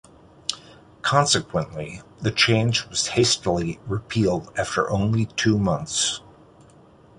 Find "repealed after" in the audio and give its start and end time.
3.85-4.89